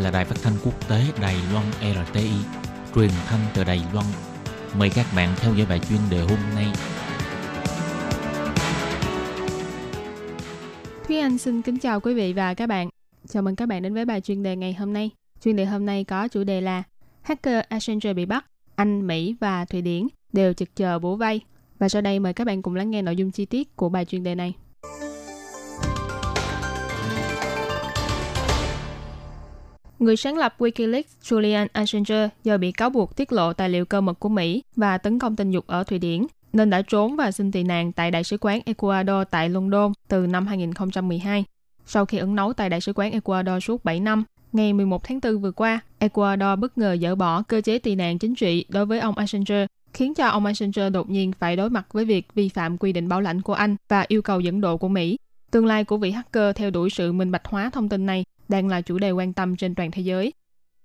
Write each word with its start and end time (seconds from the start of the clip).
là 0.00 0.10
đài 0.10 0.24
phát 0.24 0.36
thanh 0.42 0.52
quốc 0.64 0.88
tế 0.88 1.02
Đài 1.22 1.36
Loan 1.52 1.64
RTI, 1.80 2.30
truyền 2.94 3.10
thanh 3.26 3.40
từ 3.54 3.64
Đài 3.64 3.82
Loan. 3.92 4.06
Mời 4.78 4.90
các 4.94 5.06
bạn 5.16 5.34
theo 5.36 5.54
dõi 5.54 5.66
bài 5.66 5.80
chuyên 5.88 5.98
đề 6.10 6.20
hôm 6.20 6.38
nay. 6.54 6.66
Thúy 11.08 11.18
Anh 11.18 11.38
xin 11.38 11.62
kính 11.62 11.78
chào 11.78 12.00
quý 12.00 12.14
vị 12.14 12.32
và 12.32 12.54
các 12.54 12.66
bạn. 12.66 12.88
Chào 13.28 13.42
mừng 13.42 13.56
các 13.56 13.66
bạn 13.66 13.82
đến 13.82 13.94
với 13.94 14.04
bài 14.04 14.20
chuyên 14.20 14.42
đề 14.42 14.56
ngày 14.56 14.74
hôm 14.74 14.92
nay. 14.92 15.10
Chuyên 15.44 15.56
đề 15.56 15.64
hôm 15.64 15.86
nay 15.86 16.04
có 16.04 16.28
chủ 16.28 16.44
đề 16.44 16.60
là 16.60 16.82
Hacker 17.22 17.64
Accenture 17.68 18.14
bị 18.14 18.26
bắt, 18.26 18.46
Anh, 18.76 19.06
Mỹ 19.06 19.36
và 19.40 19.64
Thụy 19.64 19.82
Điển 19.82 20.08
đều 20.32 20.52
trực 20.52 20.76
chờ 20.76 20.98
bố 20.98 21.16
vay. 21.16 21.40
Và 21.78 21.88
sau 21.88 22.02
đây 22.02 22.18
mời 22.18 22.32
các 22.32 22.46
bạn 22.46 22.62
cùng 22.62 22.74
lắng 22.74 22.90
nghe 22.90 23.02
nội 23.02 23.16
dung 23.16 23.30
chi 23.30 23.44
tiết 23.44 23.76
của 23.76 23.88
bài 23.88 24.04
chuyên 24.04 24.22
đề 24.22 24.34
này. 24.34 24.54
Người 30.00 30.16
sáng 30.16 30.38
lập 30.38 30.54
Wikileaks 30.58 31.02
Julian 31.22 31.66
Assange 31.72 32.28
do 32.44 32.58
bị 32.58 32.72
cáo 32.72 32.90
buộc 32.90 33.16
tiết 33.16 33.32
lộ 33.32 33.52
tài 33.52 33.68
liệu 33.68 33.84
cơ 33.84 34.00
mật 34.00 34.20
của 34.20 34.28
Mỹ 34.28 34.62
và 34.76 34.98
tấn 34.98 35.18
công 35.18 35.36
tình 35.36 35.50
dục 35.50 35.66
ở 35.66 35.84
Thụy 35.84 35.98
Điển, 35.98 36.26
nên 36.52 36.70
đã 36.70 36.82
trốn 36.82 37.16
và 37.16 37.30
xin 37.30 37.52
tị 37.52 37.62
nạn 37.62 37.92
tại 37.92 38.10
Đại 38.10 38.24
sứ 38.24 38.38
quán 38.40 38.60
Ecuador 38.66 39.26
tại 39.30 39.48
London 39.48 39.92
từ 40.08 40.26
năm 40.26 40.46
2012. 40.46 41.44
Sau 41.86 42.06
khi 42.06 42.18
ẩn 42.18 42.34
nấu 42.34 42.52
tại 42.52 42.68
Đại 42.68 42.80
sứ 42.80 42.92
quán 42.92 43.12
Ecuador 43.12 43.64
suốt 43.64 43.84
7 43.84 44.00
năm, 44.00 44.24
ngày 44.52 44.72
11 44.72 45.04
tháng 45.04 45.20
4 45.20 45.40
vừa 45.40 45.52
qua, 45.52 45.80
Ecuador 45.98 46.58
bất 46.58 46.78
ngờ 46.78 46.96
dỡ 47.02 47.14
bỏ 47.14 47.42
cơ 47.42 47.60
chế 47.60 47.78
tị 47.78 47.94
nạn 47.94 48.18
chính 48.18 48.34
trị 48.34 48.64
đối 48.68 48.86
với 48.86 49.00
ông 49.00 49.14
Assange, 49.18 49.66
khiến 49.92 50.14
cho 50.14 50.28
ông 50.28 50.46
Assange 50.46 50.90
đột 50.90 51.10
nhiên 51.10 51.32
phải 51.38 51.56
đối 51.56 51.70
mặt 51.70 51.86
với 51.92 52.04
việc 52.04 52.34
vi 52.34 52.48
phạm 52.48 52.78
quy 52.78 52.92
định 52.92 53.08
bảo 53.08 53.20
lãnh 53.20 53.42
của 53.42 53.54
Anh 53.54 53.76
và 53.88 54.04
yêu 54.08 54.22
cầu 54.22 54.40
dẫn 54.40 54.60
độ 54.60 54.76
của 54.76 54.88
Mỹ. 54.88 55.16
Tương 55.50 55.66
lai 55.66 55.84
của 55.84 55.96
vị 55.96 56.10
hacker 56.10 56.56
theo 56.56 56.70
đuổi 56.70 56.90
sự 56.90 57.12
minh 57.12 57.30
bạch 57.30 57.46
hóa 57.46 57.70
thông 57.70 57.88
tin 57.88 58.06
này 58.06 58.24
đang 58.48 58.68
là 58.68 58.80
chủ 58.80 58.98
đề 58.98 59.10
quan 59.10 59.32
tâm 59.32 59.56
trên 59.56 59.74
toàn 59.74 59.90
thế 59.90 60.02
giới. 60.02 60.32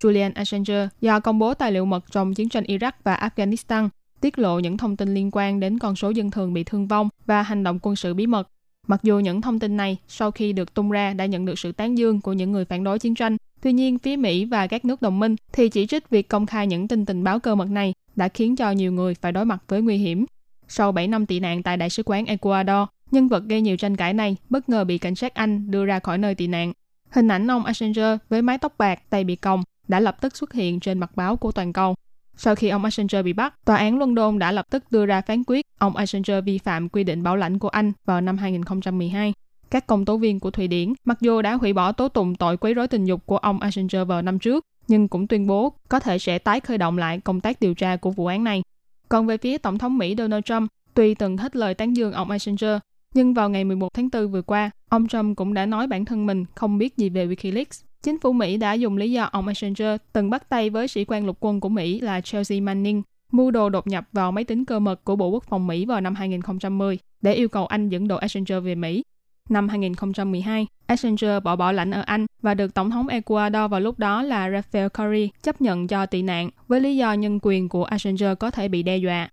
Julian 0.04 0.32
Assange 0.36 0.88
do 1.02 1.20
công 1.20 1.40
bố 1.40 1.54
tài 1.54 1.72
liệu 1.72 1.86
mật 1.86 2.12
trong 2.12 2.34
chiến 2.34 2.50
tranh 2.50 2.64
Iraq 2.64 2.91
và 3.04 3.16
Afghanistan, 3.16 3.90
tiết 4.22 4.40
lộ 4.40 4.60
những 4.60 4.77
thông 4.77 4.98
tin 4.98 5.13
liên 5.13 5.30
quan 5.32 5.60
đến 5.60 5.80
con 5.80 5.96
số 5.96 6.10
dân 6.10 6.32
thường 6.32 6.54
bị 6.54 6.63
thương 6.63 6.88
vong 6.88 7.10
và 7.26 7.41
hành 7.41 7.63
động 7.63 7.80
quân 7.82 7.96
sự 7.96 8.13
bí 8.13 8.27
mật. 8.27 8.49
Mặc 8.88 8.99
dù 9.04 9.20
những 9.20 9.41
thông 9.41 9.60
tin 9.60 9.77
này 9.77 9.98
sau 10.07 10.32
khi 10.32 10.54
được 10.54 10.74
tung 10.74 10.91
ra 10.91 11.13
đã 11.13 11.26
nhận 11.26 11.46
được 11.46 11.60
sự 11.60 11.72
tán 11.72 11.98
dương 11.98 12.22
của 12.22 12.34
những 12.34 12.52
người 12.52 12.66
phản 12.66 12.84
đối 12.84 13.00
chiến 13.00 13.16
tranh, 13.16 13.38
tuy 13.62 13.74
nhiên 13.74 14.00
phía 14.00 14.16
Mỹ 14.16 14.46
và 14.46 14.68
các 14.68 14.85
nước 14.85 15.02
đồng 15.02 15.20
minh 15.20 15.35
thì 15.54 15.70
chỉ 15.70 15.88
trích 15.88 16.10
việc 16.10 16.29
công 16.29 16.46
khai 16.46 16.68
những 16.68 16.88
tin 16.88 17.05
tình 17.05 17.24
báo 17.24 17.40
cơ 17.40 17.55
mật 17.55 17.70
này 17.70 17.94
đã 18.16 18.27
khiến 18.27 18.55
cho 18.55 18.72
nhiều 18.72 18.91
người 18.91 19.13
phải 19.13 19.32
đối 19.32 19.46
mặt 19.46 19.63
với 19.68 19.82
nguy 19.82 19.98
hiểm. 19.98 20.26
Sau 20.68 20.91
7 20.91 21.07
năm 21.07 21.26
tị 21.26 21.40
nạn 21.40 21.63
tại 21.63 21.77
Đại 21.77 21.90
sứ 21.90 22.04
quán 22.04 22.26
Ecuador, 22.26 22.88
nhân 23.11 23.27
vật 23.27 23.43
gây 23.43 23.61
nhiều 23.61 23.77
tranh 23.77 23.95
cãi 23.95 24.13
này 24.13 24.37
bất 24.49 24.70
ngờ 24.70 24.84
bị 24.84 24.98
cảnh 24.98 25.15
sát 25.15 25.34
Anh 25.34 25.71
đưa 25.71 25.85
ra 25.85 25.99
khỏi 25.99 26.17
nơi 26.17 26.35
tị 26.35 26.48
nạn. 26.48 26.73
Hình 27.09 27.27
ảnh 27.27 27.51
ông 27.51 27.65
Assanger 27.65 28.17
với 28.29 28.41
mái 28.41 28.57
tóc 28.57 28.73
bạc, 28.77 28.99
tay 29.09 29.23
bị 29.23 29.35
còng 29.35 29.63
đã 29.87 29.99
lập 29.99 30.17
tức 30.21 30.37
xuất 30.37 30.53
hiện 30.53 30.79
trên 30.79 30.99
mặt 30.99 31.15
báo 31.15 31.35
của 31.35 31.51
toàn 31.51 31.73
cầu. 31.73 31.95
Sau 32.37 32.55
khi 32.55 32.70
ông 32.70 32.83
Assanger 32.83 33.26
bị 33.26 33.33
bắt, 33.33 33.65
tòa 33.65 33.77
án 33.77 33.99
London 33.99 34.39
đã 34.39 34.51
lập 34.51 34.65
tức 34.70 34.83
đưa 34.91 35.05
ra 35.05 35.21
phán 35.21 35.43
quyết 35.48 35.65
ông 35.79 35.95
Assanger 35.95 36.43
vi 36.45 36.57
phạm 36.57 36.89
quy 36.89 37.03
định 37.03 37.23
bảo 37.23 37.35
lãnh 37.35 37.59
của 37.59 37.70
Anh 37.70 37.91
vào 38.05 38.21
năm 38.21 38.37
2012. 38.37 39.33
Các 39.70 39.87
công 39.87 40.05
tố 40.05 40.17
viên 40.17 40.39
của 40.39 40.51
Thụy 40.51 40.67
Điển, 40.67 40.93
mặc 41.05 41.17
dù 41.21 41.41
đã 41.41 41.53
hủy 41.53 41.73
bỏ 41.73 41.91
tố 41.91 42.07
tụng 42.07 42.35
tội 42.35 42.57
quấy 42.57 42.73
rối 42.73 42.87
tình 42.87 43.05
dục 43.05 43.26
của 43.26 43.37
ông 43.37 43.59
Assanger 43.59 44.07
vào 44.07 44.21
năm 44.21 44.39
trước, 44.39 44.65
nhưng 44.87 45.07
cũng 45.07 45.27
tuyên 45.27 45.48
bố 45.48 45.73
có 45.89 45.99
thể 45.99 46.20
sẽ 46.20 46.39
tái 46.39 46.59
khởi 46.59 46.77
động 46.77 46.98
lại 46.98 47.20
công 47.20 47.41
tác 47.41 47.59
điều 47.59 47.73
tra 47.73 47.95
của 47.95 48.11
vụ 48.11 48.26
án 48.26 48.43
này. 48.43 48.63
Còn 49.09 49.26
về 49.26 49.37
phía 49.37 49.57
Tổng 49.57 49.77
thống 49.77 49.98
Mỹ 49.98 50.15
Donald 50.17 50.43
Trump, 50.43 50.71
tuy 50.93 51.13
từng 51.15 51.37
hết 51.37 51.55
lời 51.55 51.73
tán 51.73 51.95
dương 51.95 52.13
ông 52.13 52.31
Assanger, 52.31 52.77
nhưng 53.16 53.34
vào 53.34 53.49
ngày 53.49 53.63
11 53.63 53.94
tháng 53.94 54.10
4 54.13 54.32
vừa 54.32 54.41
qua, 54.41 54.71
ông 54.90 55.08
Trump 55.08 55.38
cũng 55.38 55.54
đã 55.54 55.66
nói 55.66 55.88
bản 55.88 56.05
thân 56.05 56.26
mình 56.26 56.46
không 56.55 56.77
biết 56.77 56.98
gì 56.98 57.10
về 57.10 57.27
Wikileaks. 57.27 57.84
Chính 58.04 58.20
phủ 58.20 58.34
Mỹ 58.34 58.57
đã 58.57 58.74
dùng 58.74 58.98
lý 58.98 59.12
do 59.12 59.24
ông 59.24 59.48
Assange 59.48 59.98
từng 60.13 60.30
bắt 60.30 60.49
tay 60.49 60.70
với 60.70 60.88
sĩ 60.88 61.05
quan 61.05 61.26
lục 61.26 61.38
quân 61.40 61.60
của 61.60 61.70
Mỹ 61.70 61.99
là 61.99 62.22
Chelsea 62.22 62.62
Manning 62.62 63.02
mưu 63.32 63.52
đồ 63.52 63.70
đột 63.70 63.88
nhập 63.88 64.06
vào 64.12 64.31
máy 64.31 64.44
tính 64.44 64.66
cơ 64.66 64.80
mật 64.80 65.03
của 65.03 65.16
Bộ 65.16 65.30
Quốc 65.30 65.44
phòng 65.44 65.68
Mỹ 65.68 65.85
vào 65.85 66.02
năm 66.02 66.16
2010 66.16 67.00
để 67.22 67.34
yêu 67.34 67.50
cầu 67.50 67.66
Anh 67.66 67.89
dẫn 67.89 68.07
độ 68.07 68.16
Assange 68.16 68.59
về 68.59 68.75
Mỹ. 68.75 69.03
Năm 69.50 69.69
2012, 69.69 70.68
Assange 70.85 71.39
bỏ 71.39 71.56
bỏ 71.56 71.72
lãnh 71.72 71.91
ở 71.91 72.01
Anh 72.01 72.25
và 72.41 72.53
được 72.53 72.73
Tổng 72.73 72.91
thống 72.91 73.07
Ecuador 73.07 73.72
vào 73.72 73.79
lúc 73.79 74.00
đó 74.00 74.22
là 74.22 74.50
Rafael 74.50 74.89
Correa 74.89 75.28
chấp 75.44 75.62
nhận 75.62 75.88
cho 75.88 76.06
tị 76.06 76.22
nạn 76.22 76.50
với 76.68 76.81
lý 76.81 76.97
do 76.97 77.13
nhân 77.13 77.39
quyền 77.41 77.69
của 77.69 77.84
Assange 77.84 78.35
có 78.35 78.51
thể 78.51 78.68
bị 78.68 78.84
đe 78.84 78.97
dọa. 78.97 79.29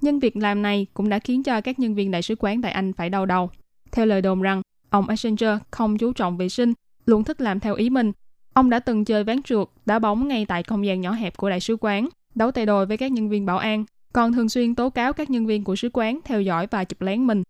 Nhưng 0.00 0.18
việc 0.18 0.36
làm 0.36 0.62
này 0.62 0.86
cũng 0.94 1.08
đã 1.08 1.18
khiến 1.18 1.42
cho 1.42 1.60
các 1.60 1.78
nhân 1.78 1.94
viên 1.94 2.10
đại 2.10 2.22
sứ 2.22 2.34
quán 2.38 2.62
tại 2.62 2.72
Anh 2.72 2.92
phải 2.92 3.10
đau 3.10 3.26
đầu. 3.26 3.50
Theo 3.92 4.06
lời 4.06 4.22
đồn 4.22 4.42
rằng, 4.42 4.62
ông 4.90 5.08
Assange 5.08 5.58
không 5.70 5.98
chú 5.98 6.12
trọng 6.12 6.36
vệ 6.36 6.48
sinh, 6.48 6.72
luôn 7.06 7.24
thích 7.24 7.40
làm 7.40 7.60
theo 7.60 7.74
ý 7.74 7.90
mình. 7.90 8.12
Ông 8.54 8.70
đã 8.70 8.78
từng 8.78 9.04
chơi 9.04 9.24
ván 9.24 9.42
trượt, 9.42 9.68
đá 9.86 9.98
bóng 9.98 10.28
ngay 10.28 10.46
tại 10.46 10.62
không 10.62 10.86
gian 10.86 11.00
nhỏ 11.00 11.12
hẹp 11.12 11.36
của 11.36 11.50
đại 11.50 11.60
sứ 11.60 11.76
quán, 11.80 12.08
đấu 12.34 12.50
tay 12.50 12.66
đôi 12.66 12.86
với 12.86 12.96
các 12.96 13.12
nhân 13.12 13.28
viên 13.28 13.46
bảo 13.46 13.58
an, 13.58 13.84
còn 14.12 14.32
thường 14.32 14.48
xuyên 14.48 14.74
tố 14.74 14.90
cáo 14.90 15.12
các 15.12 15.30
nhân 15.30 15.46
viên 15.46 15.64
của 15.64 15.76
sứ 15.76 15.90
quán 15.92 16.20
theo 16.24 16.42
dõi 16.42 16.66
và 16.70 16.84
chụp 16.84 17.00
lén 17.00 17.26
mình. 17.26 17.42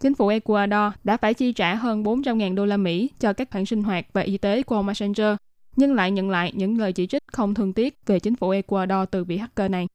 Chính 0.00 0.14
phủ 0.14 0.28
Ecuador 0.28 0.92
đã 1.04 1.16
phải 1.16 1.34
chi 1.34 1.52
trả 1.52 1.74
hơn 1.74 2.02
400.000 2.02 2.54
đô 2.54 2.66
la 2.66 2.76
Mỹ 2.76 3.10
cho 3.20 3.32
các 3.32 3.50
khoản 3.50 3.66
sinh 3.66 3.82
hoạt 3.82 4.06
và 4.12 4.20
y 4.20 4.38
tế 4.38 4.62
của 4.62 4.76
ông 4.76 4.88
Assange, 4.88 5.36
nhưng 5.76 5.94
lại 5.94 6.10
nhận 6.10 6.30
lại 6.30 6.52
những 6.54 6.78
lời 6.78 6.92
chỉ 6.92 7.06
trích 7.06 7.22
không 7.32 7.54
thương 7.54 7.72
tiếc 7.72 7.94
về 8.06 8.20
chính 8.20 8.36
phủ 8.36 8.50
Ecuador 8.50 9.08
từ 9.10 9.24
vị 9.24 9.36
hacker 9.36 9.70
này. 9.70 9.86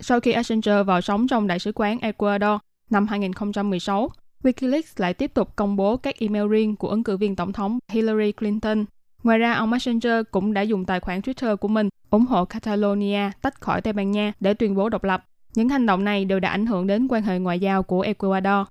Sau 0.00 0.20
khi 0.20 0.32
Assange 0.32 0.82
vào 0.82 1.00
sống 1.00 1.28
trong 1.28 1.46
đại 1.46 1.58
sứ 1.58 1.72
quán 1.74 1.98
Ecuador 1.98 2.60
năm 2.90 3.06
2016, 3.06 4.10
Wikileaks 4.42 4.92
lại 4.96 5.14
tiếp 5.14 5.34
tục 5.34 5.56
công 5.56 5.76
bố 5.76 5.96
các 5.96 6.14
email 6.18 6.48
riêng 6.48 6.76
của 6.76 6.88
ứng 6.88 7.04
cử 7.04 7.16
viên 7.16 7.36
tổng 7.36 7.52
thống 7.52 7.78
Hillary 7.88 8.32
Clinton. 8.32 8.84
Ngoài 9.22 9.38
ra, 9.38 9.52
ông 9.52 9.72
Assange 9.72 10.22
cũng 10.30 10.54
đã 10.54 10.62
dùng 10.62 10.84
tài 10.84 11.00
khoản 11.00 11.20
Twitter 11.20 11.56
của 11.56 11.68
mình 11.68 11.88
ủng 12.10 12.26
hộ 12.26 12.44
Catalonia 12.44 13.30
tách 13.42 13.60
khỏi 13.60 13.80
Tây 13.80 13.92
Ban 13.92 14.10
Nha 14.10 14.32
để 14.40 14.54
tuyên 14.54 14.74
bố 14.74 14.88
độc 14.88 15.04
lập. 15.04 15.24
Những 15.54 15.68
hành 15.68 15.86
động 15.86 16.04
này 16.04 16.24
đều 16.24 16.40
đã 16.40 16.50
ảnh 16.50 16.66
hưởng 16.66 16.86
đến 16.86 17.08
quan 17.08 17.22
hệ 17.22 17.38
ngoại 17.38 17.60
giao 17.60 17.82
của 17.82 18.00
Ecuador. 18.00 18.66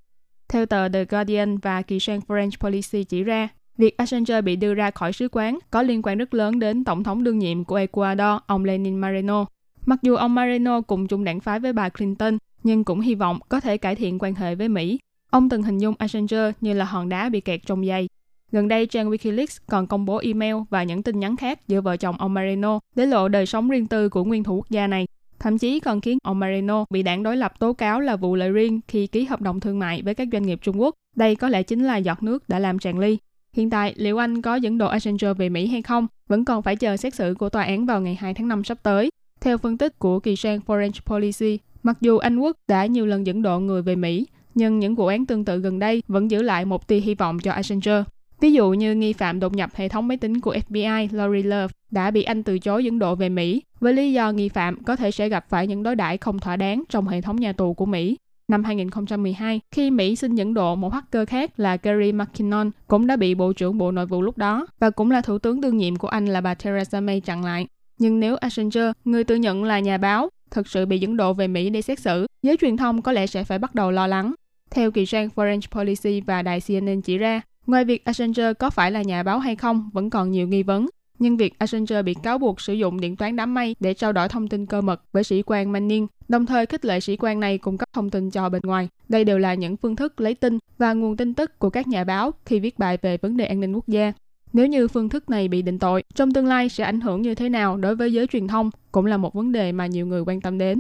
Theo 0.50 0.66
tờ 0.66 0.90
The 0.90 1.06
Guardian 1.06 1.58
và 1.58 1.82
kỳ 1.82 2.00
sang 2.00 2.20
French 2.28 2.52
Policy 2.60 3.04
chỉ 3.04 3.24
ra, 3.24 3.48
việc 3.78 3.98
Assange 3.98 4.42
bị 4.42 4.56
đưa 4.56 4.74
ra 4.74 4.92
khỏi 4.92 5.14
sứ 5.14 5.28
quán 5.32 5.60
có 5.72 5.82
liên 5.82 6.02
quan 6.02 6.18
rất 6.18 6.34
lớn 6.34 6.60
đến 6.60 6.84
tổng 6.84 7.04
thống 7.04 7.24
đương 7.24 7.40
nhiệm 7.40 7.64
của 7.64 7.76
Ecuador, 7.76 8.42
ông 8.48 8.66
Lenin 8.66 9.02
Moreno. 9.02 9.46
Mặc 9.88 10.00
dù 10.02 10.16
ông 10.16 10.36
Marino 10.36 10.82
cùng 10.82 11.08
chung 11.08 11.24
đảng 11.24 11.40
phái 11.40 11.60
với 11.60 11.74
bà 11.74 11.90
Clinton, 11.90 12.38
nhưng 12.64 12.84
cũng 12.84 13.00
hy 13.00 13.16
vọng 13.16 13.40
có 13.50 13.60
thể 13.60 13.78
cải 13.78 13.96
thiện 13.96 14.20
quan 14.20 14.36
hệ 14.36 14.56
với 14.56 14.70
Mỹ. 14.70 15.00
Ông 15.30 15.50
từng 15.50 15.64
hình 15.64 15.78
dung 15.78 15.96
Assange 15.98 16.52
như 16.62 16.74
là 16.74 16.86
hòn 16.86 17.10
đá 17.10 17.30
bị 17.30 17.42
kẹt 17.42 17.60
trong 17.66 17.86
dây. 17.86 18.08
Gần 18.52 18.68
đây, 18.68 18.86
trang 18.86 19.10
Wikileaks 19.12 19.60
còn 19.68 19.88
công 19.88 20.06
bố 20.06 20.18
email 20.18 20.56
và 20.70 20.84
những 20.84 21.04
tin 21.04 21.20
nhắn 21.20 21.38
khác 21.38 21.68
giữa 21.68 21.82
vợ 21.82 21.98
chồng 21.98 22.16
ông 22.18 22.34
Marino 22.34 22.80
để 22.96 23.06
lộ 23.06 23.28
đời 23.28 23.46
sống 23.46 23.70
riêng 23.70 23.88
tư 23.88 24.10
của 24.10 24.24
nguyên 24.24 24.44
thủ 24.44 24.56
quốc 24.56 24.70
gia 24.70 24.88
này. 24.88 25.08
Thậm 25.40 25.58
chí 25.58 25.80
còn 25.80 26.02
khiến 26.02 26.18
ông 26.24 26.40
Marino 26.40 26.86
bị 26.90 27.04
đảng 27.04 27.24
đối 27.24 27.38
lập 27.38 27.60
tố 27.60 27.74
cáo 27.74 28.00
là 28.00 28.16
vụ 28.16 28.36
lợi 28.36 28.50
riêng 28.50 28.80
khi 28.88 29.08
ký 29.08 29.26
hợp 29.26 29.42
đồng 29.42 29.60
thương 29.60 29.80
mại 29.80 30.02
với 30.02 30.16
các 30.16 30.28
doanh 30.32 30.44
nghiệp 30.44 30.60
Trung 30.62 30.82
Quốc. 30.82 30.96
Đây 31.16 31.36
có 31.36 31.50
lẽ 31.50 31.64
chính 31.64 31.84
là 31.84 31.98
giọt 31.98 32.24
nước 32.24 32.50
đã 32.50 32.60
làm 32.60 32.80
tràn 32.80 33.00
ly. 33.00 33.18
Hiện 33.54 33.70
tại, 33.70 33.94
liệu 33.98 34.18
anh 34.18 34.42
có 34.42 34.56
dẫn 34.56 34.78
độ 34.78 34.88
Assange 34.88 35.34
về 35.34 35.50
Mỹ 35.50 35.68
hay 35.68 35.82
không 35.82 36.08
vẫn 36.28 36.46
còn 36.46 36.62
phải 36.62 36.76
chờ 36.76 36.98
xét 36.98 37.16
xử 37.16 37.36
của 37.40 37.50
tòa 37.50 37.64
án 37.64 37.86
vào 37.86 38.02
ngày 38.02 38.16
2 38.16 38.34
tháng 38.34 38.48
5 38.48 38.64
sắp 38.64 38.78
tới. 38.84 39.10
Theo 39.48 39.58
phân 39.58 39.78
tích 39.78 40.00
của 40.00 40.20
kỳ 40.20 40.36
sang 40.36 40.60
Foreign 40.68 40.92
Policy, 41.06 41.60
mặc 41.84 41.98
dù 42.02 42.18
Anh 42.18 42.40
Quốc 42.40 42.58
đã 42.68 42.86
nhiều 42.86 43.06
lần 43.06 43.26
dẫn 43.26 43.42
độ 43.42 43.60
người 43.60 43.82
về 43.82 43.96
Mỹ, 43.96 44.28
nhưng 44.56 44.80
những 44.80 44.96
vụ 44.96 45.06
án 45.08 45.26
tương 45.26 45.46
tự 45.46 45.60
gần 45.60 45.80
đây 45.80 46.04
vẫn 46.08 46.32
giữ 46.32 46.42
lại 46.42 46.66
một 46.66 46.88
tia 46.88 47.00
hy 47.00 47.16
vọng 47.16 47.40
cho 47.40 47.52
Assange. 47.52 48.04
Ví 48.40 48.54
dụ 48.54 48.72
như 48.72 48.96
nghi 48.96 49.14
phạm 49.14 49.40
đột 49.40 49.54
nhập 49.56 49.70
hệ 49.76 49.90
thống 49.90 50.08
máy 50.08 50.18
tính 50.18 50.40
của 50.40 50.56
FBI 50.68 51.08
Lori 51.12 51.44
Love 51.44 51.74
đã 51.92 52.12
bị 52.12 52.24
Anh 52.24 52.44
từ 52.44 52.60
chối 52.60 52.86
dẫn 52.86 53.00
độ 53.00 53.16
về 53.16 53.30
Mỹ 53.30 53.62
với 53.80 53.94
lý 53.94 54.14
do 54.14 54.32
nghi 54.32 54.50
phạm 54.50 54.84
có 54.84 54.96
thể 54.96 55.12
sẽ 55.12 55.30
gặp 55.30 55.46
phải 55.50 55.68
những 55.68 55.84
đối 55.84 55.96
đãi 55.96 56.18
không 56.18 56.40
thỏa 56.40 56.56
đáng 56.56 56.84
trong 56.90 57.08
hệ 57.08 57.22
thống 57.22 57.36
nhà 57.36 57.54
tù 57.54 57.74
của 57.74 57.86
Mỹ. 57.86 58.18
Năm 58.48 58.64
2012, 58.64 59.62
khi 59.72 59.92
Mỹ 59.92 60.16
xin 60.16 60.36
dẫn 60.36 60.54
độ 60.54 60.76
một 60.76 60.94
hacker 60.94 61.30
khác 61.30 61.60
là 61.60 61.78
Gary 61.84 62.12
McKinnon 62.12 62.72
cũng 62.88 63.08
đã 63.08 63.16
bị 63.16 63.36
Bộ 63.36 63.54
trưởng 63.54 63.78
Bộ 63.78 63.92
Nội 63.92 64.06
vụ 64.06 64.22
lúc 64.22 64.38
đó 64.38 64.68
và 64.80 64.90
cũng 64.90 65.12
là 65.12 65.22
Thủ 65.22 65.38
tướng 65.38 65.62
đương 65.62 65.78
nhiệm 65.78 65.96
của 65.96 66.08
Anh 66.08 66.26
là 66.26 66.42
bà 66.42 66.54
Theresa 66.54 67.02
May 67.02 67.22
chặn 67.22 67.46
lại. 67.46 67.68
Nhưng 68.00 68.20
nếu 68.20 68.36
Assange, 68.36 68.92
người 69.06 69.24
tự 69.24 69.36
nhận 69.36 69.64
là 69.64 69.80
nhà 69.80 69.98
báo, 69.98 70.30
thực 70.52 70.68
sự 70.68 70.86
bị 70.86 71.00
dẫn 71.00 71.18
độ 71.18 71.34
về 71.34 71.48
Mỹ 71.48 71.70
để 71.70 71.82
xét 71.82 72.00
xử, 72.00 72.28
giới 72.44 72.58
truyền 72.58 72.78
thông 72.78 73.02
có 73.02 73.12
lẽ 73.12 73.28
sẽ 73.28 73.44
phải 73.44 73.60
bắt 73.60 73.76
đầu 73.76 73.92
lo 73.92 74.08
lắng. 74.08 74.34
Theo 74.72 74.92
kỳ 74.92 75.06
trang 75.06 75.30
Foreign 75.36 75.62
Policy 75.72 76.22
và 76.22 76.42
đài 76.42 76.62
CNN 76.62 77.02
chỉ 77.02 77.18
ra, 77.18 77.42
ngoài 77.68 77.86
việc 77.86 78.06
Assange 78.06 78.54
có 78.54 78.70
phải 78.70 78.92
là 78.92 79.02
nhà 79.02 79.24
báo 79.24 79.40
hay 79.40 79.56
không 79.56 79.90
vẫn 79.94 80.10
còn 80.10 80.32
nhiều 80.32 80.48
nghi 80.48 80.64
vấn. 80.64 80.88
Nhưng 81.20 81.38
việc 81.38 81.60
Assange 81.60 82.02
bị 82.02 82.14
cáo 82.24 82.38
buộc 82.38 82.62
sử 82.62 82.74
dụng 82.74 83.00
điện 83.00 83.16
toán 83.16 83.36
đám 83.36 83.54
mây 83.54 83.76
để 83.80 83.94
trao 83.94 84.14
đổi 84.14 84.30
thông 84.30 84.48
tin 84.48 84.66
cơ 84.66 84.82
mật 84.82 85.02
với 85.12 85.24
sĩ 85.24 85.42
quan 85.46 85.72
Manning, 85.72 86.08
đồng 86.28 86.46
thời 86.46 86.66
khích 86.66 86.86
lệ 86.86 87.00
sĩ 87.00 87.18
quan 87.18 87.40
này 87.40 87.58
cung 87.58 87.78
cấp 87.78 87.90
thông 87.94 88.10
tin 88.10 88.30
cho 88.32 88.50
bên 88.50 88.62
ngoài. 88.66 88.90
Đây 89.10 89.24
đều 89.24 89.40
là 89.40 89.54
những 89.54 89.78
phương 89.78 89.96
thức 89.96 90.22
lấy 90.22 90.36
tin 90.36 90.60
và 90.78 90.94
nguồn 90.94 91.18
tin 91.18 91.34
tức 91.34 91.60
của 91.60 91.70
các 91.70 91.88
nhà 91.88 92.04
báo 92.04 92.32
khi 92.46 92.60
viết 92.60 92.80
bài 92.80 92.98
về 93.02 93.18
vấn 93.18 93.38
đề 93.38 93.46
an 93.46 93.60
ninh 93.60 93.74
quốc 93.74 93.88
gia. 93.88 94.14
Nếu 94.58 94.68
như 94.68 94.88
phương 94.88 95.10
thức 95.10 95.30
này 95.30 95.48
bị 95.48 95.62
định 95.62 95.80
tội, 95.80 96.04
trong 96.16 96.34
tương 96.34 96.46
lai 96.46 96.70
sẽ 96.70 96.84
ảnh 96.84 97.02
hưởng 97.02 97.22
như 97.22 97.36
thế 97.36 97.50
nào 97.50 97.78
đối 97.78 97.96
với 97.96 98.14
giới 98.14 98.28
truyền 98.28 98.48
thông 98.48 98.70
cũng 98.92 99.06
là 99.06 99.18
một 99.18 99.34
vấn 99.34 99.52
đề 99.52 99.72
mà 99.72 99.86
nhiều 99.86 100.08
người 100.08 100.22
quan 100.26 100.42
tâm 100.42 100.58
đến. 100.58 100.80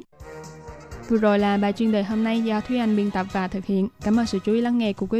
Vừa 1.09 1.17
rồi 1.17 1.39
là 1.39 1.57
bài 1.57 1.73
chuyên 1.73 1.91
đề 1.91 2.03
hôm 2.03 2.23
nay 2.23 2.41
do 2.41 2.61
Thúy 2.61 2.77
Anh 2.77 2.95
biên 2.95 3.11
tập 3.11 3.25
và 3.31 3.47
thực 3.47 3.65
hiện. 3.65 3.87
Cảm 4.03 4.19
ơn 4.19 4.25
sự 4.25 4.39
chú 4.45 4.53
ý 4.53 4.61
lắng 4.61 4.77
nghe 4.77 4.93
của 4.93 5.05
quý 5.05 5.15